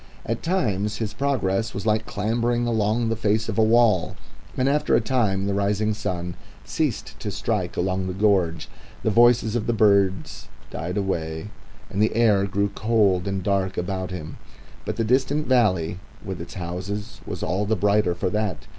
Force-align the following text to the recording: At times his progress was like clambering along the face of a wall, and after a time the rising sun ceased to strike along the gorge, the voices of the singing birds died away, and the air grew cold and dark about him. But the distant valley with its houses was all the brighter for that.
At 0.25 0.41
times 0.41 0.97
his 0.97 1.13
progress 1.13 1.75
was 1.75 1.85
like 1.85 2.07
clambering 2.07 2.65
along 2.65 3.09
the 3.09 3.15
face 3.15 3.47
of 3.47 3.59
a 3.59 3.63
wall, 3.63 4.15
and 4.57 4.67
after 4.67 4.95
a 4.95 4.99
time 4.99 5.45
the 5.45 5.53
rising 5.53 5.93
sun 5.93 6.33
ceased 6.65 7.19
to 7.19 7.29
strike 7.29 7.77
along 7.77 8.07
the 8.07 8.13
gorge, 8.15 8.67
the 9.03 9.11
voices 9.11 9.55
of 9.55 9.67
the 9.67 9.73
singing 9.73 9.77
birds 9.91 10.47
died 10.71 10.97
away, 10.97 11.51
and 11.91 12.01
the 12.01 12.15
air 12.15 12.47
grew 12.47 12.69
cold 12.73 13.27
and 13.27 13.43
dark 13.43 13.77
about 13.77 14.09
him. 14.09 14.37
But 14.85 14.95
the 14.95 15.03
distant 15.03 15.45
valley 15.45 15.99
with 16.25 16.41
its 16.41 16.55
houses 16.55 17.21
was 17.27 17.43
all 17.43 17.67
the 17.67 17.75
brighter 17.75 18.15
for 18.15 18.31
that. 18.31 18.65